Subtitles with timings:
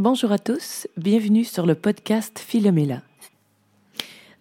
[0.00, 3.02] Bonjour à tous, bienvenue sur le podcast Philomela.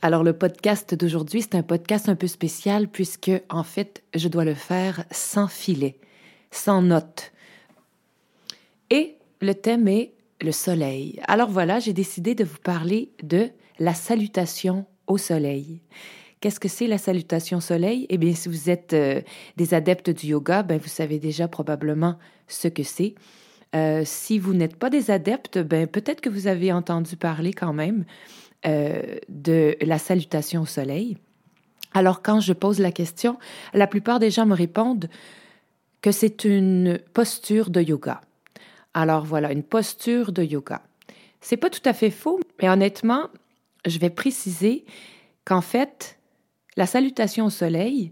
[0.01, 4.45] Alors le podcast d'aujourd'hui, c'est un podcast un peu spécial puisque en fait, je dois
[4.45, 5.99] le faire sans filet,
[6.49, 7.31] sans notes.
[8.89, 11.21] Et le thème est le soleil.
[11.27, 15.81] Alors voilà, j'ai décidé de vous parler de la salutation au soleil.
[16.41, 18.07] Qu'est-ce que c'est la salutation soleil?
[18.09, 19.21] Eh bien, si vous êtes euh,
[19.55, 23.13] des adeptes du yoga, ben vous savez déjà probablement ce que c'est.
[23.75, 27.73] Euh, si vous n'êtes pas des adeptes, ben, peut-être que vous avez entendu parler quand
[27.73, 28.05] même
[28.65, 31.17] euh, de la salutation au soleil.
[31.93, 33.37] Alors quand je pose la question,
[33.73, 35.09] la plupart des gens me répondent
[36.01, 38.21] que c'est une posture de yoga.
[38.93, 40.81] Alors voilà, une posture de yoga.
[41.41, 43.27] C'est pas tout à fait faux, mais honnêtement,
[43.85, 44.85] je vais préciser
[45.45, 46.17] qu'en fait,
[46.77, 48.11] la salutation au soleil,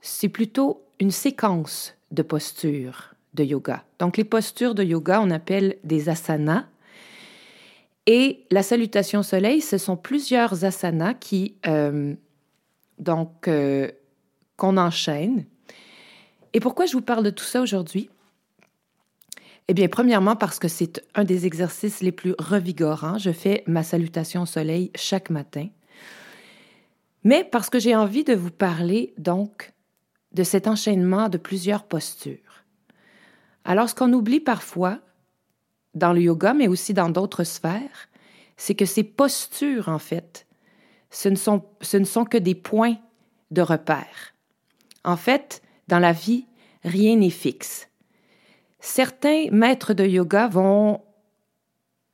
[0.00, 3.84] c'est plutôt une séquence de postures de yoga.
[3.98, 6.64] Donc les postures de yoga, on appelle des asanas.
[8.06, 12.14] Et la salutation au soleil, ce sont plusieurs asanas qui, euh,
[12.98, 13.90] donc, euh,
[14.56, 15.44] qu'on enchaîne.
[16.54, 18.08] Et pourquoi je vous parle de tout ça aujourd'hui?
[19.68, 23.18] Eh bien, premièrement, parce que c'est un des exercices les plus revigorants.
[23.18, 25.68] Je fais ma salutation au soleil chaque matin.
[27.24, 29.74] Mais parce que j'ai envie de vous parler, donc,
[30.32, 32.38] de cet enchaînement de plusieurs postures.
[33.64, 34.98] Alors, ce qu'on oublie parfois
[35.94, 38.08] dans le yoga, mais aussi dans d'autres sphères,
[38.56, 40.46] c'est que ces postures, en fait,
[41.10, 42.96] ce ne, sont, ce ne sont que des points
[43.50, 44.34] de repère.
[45.04, 46.46] En fait, dans la vie,
[46.84, 47.88] rien n'est fixe.
[48.80, 51.00] Certains maîtres de yoga vont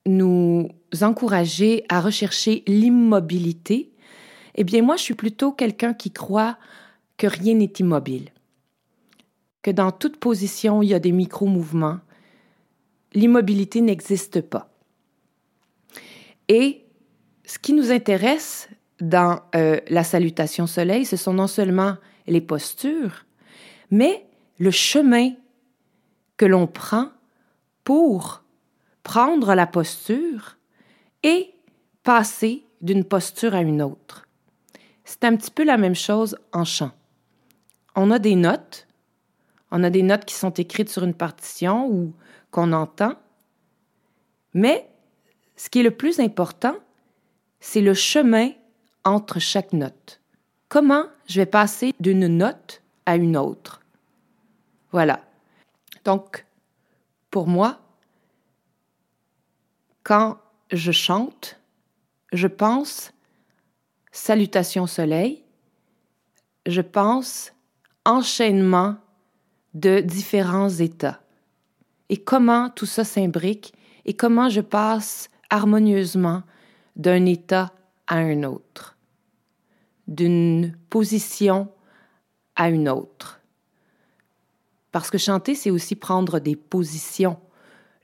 [0.06, 0.68] nous
[1.00, 3.92] encourager à rechercher l'immobilité.
[4.54, 6.56] Eh bien, moi, je suis plutôt quelqu'un qui croit
[7.16, 8.30] que rien n'est immobile
[9.64, 11.98] que dans toute position, il y a des micro-mouvements.
[13.14, 14.68] L'immobilité n'existe pas.
[16.48, 16.84] Et
[17.46, 18.68] ce qui nous intéresse
[19.00, 23.24] dans euh, la salutation soleil, ce sont non seulement les postures,
[23.90, 24.26] mais
[24.58, 25.30] le chemin
[26.36, 27.08] que l'on prend
[27.84, 28.42] pour
[29.02, 30.58] prendre la posture
[31.22, 31.54] et
[32.02, 34.28] passer d'une posture à une autre.
[35.04, 36.92] C'est un petit peu la même chose en chant.
[37.96, 38.86] On a des notes
[39.76, 42.14] on a des notes qui sont écrites sur une partition ou
[42.52, 43.14] qu'on entend.
[44.54, 44.88] Mais
[45.56, 46.76] ce qui est le plus important,
[47.58, 48.50] c'est le chemin
[49.02, 50.20] entre chaque note.
[50.68, 53.80] Comment je vais passer d'une note à une autre?
[54.92, 55.20] Voilà.
[56.04, 56.46] Donc,
[57.32, 57.80] pour moi,
[60.04, 60.38] quand
[60.70, 61.58] je chante,
[62.32, 63.12] je pense
[64.12, 65.42] salutation soleil,
[66.64, 67.52] je pense
[68.04, 68.98] enchaînement
[69.74, 71.20] de différents états
[72.08, 73.74] et comment tout ça s'imbrique
[74.04, 76.42] et comment je passe harmonieusement
[76.96, 77.72] d'un état
[78.06, 78.96] à un autre,
[80.06, 81.68] d'une position
[82.56, 83.40] à une autre.
[84.92, 87.38] Parce que chanter, c'est aussi prendre des positions.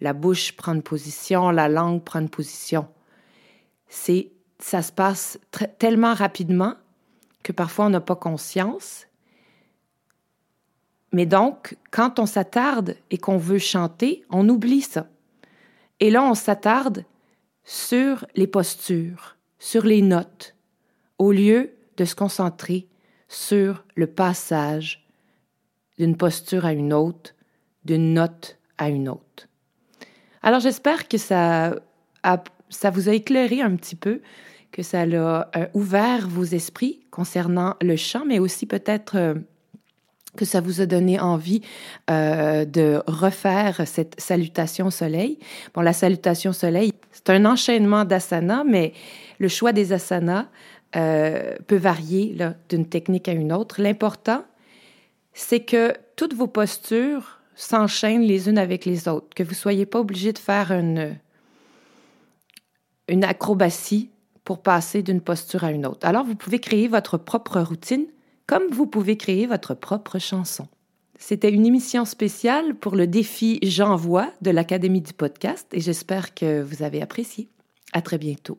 [0.01, 2.89] La bouche prend une position, la langue prend une position.
[3.87, 5.39] C'est, ça se passe
[5.79, 6.75] tellement rapidement
[7.43, 9.07] que parfois on n'a pas conscience
[11.13, 15.09] mais donc, quand on s'attarde et qu'on veut chanter, on oublie ça.
[15.99, 17.05] Et là, on s'attarde
[17.65, 20.55] sur les postures, sur les notes,
[21.19, 22.89] au lieu de se concentrer
[23.29, 25.07] sur le passage
[25.99, 27.35] d'une posture à une autre,
[27.85, 29.49] d'une note à une autre.
[30.43, 31.77] Alors j'espère que ça,
[32.71, 34.23] ça vous a éclairé un petit peu,
[34.73, 39.35] que ça a euh, ouvert vos esprits concernant le chant, mais aussi peut-être euh,
[40.37, 41.63] que ça vous a donné envie
[42.11, 45.39] euh, de refaire cette salutation soleil.
[45.75, 48.93] Bon, la salutation soleil, c'est un enchaînement d'asanas, mais
[49.39, 50.47] le choix des asanas
[50.97, 52.37] euh, peut varier
[52.69, 53.81] d'une technique à une autre.
[53.81, 54.45] L'important,
[55.33, 59.87] c'est que toutes vos postures s'enchaînent les unes avec les autres, que vous ne soyez
[59.87, 61.17] pas obligé de faire une,
[63.09, 64.11] une acrobatie
[64.45, 66.07] pour passer d'une posture à une autre.
[66.07, 68.07] Alors, vous pouvez créer votre propre routine
[68.51, 70.67] comme vous pouvez créer votre propre chanson.
[71.17, 76.61] C'était une émission spéciale pour le défi J'envoie de l'Académie du podcast et j'espère que
[76.61, 77.49] vous avez apprécié.
[77.93, 78.59] À très bientôt.